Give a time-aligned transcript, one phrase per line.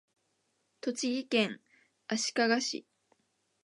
[0.81, 0.95] 栃
[1.25, 1.61] 木県
[2.07, 2.85] 足利市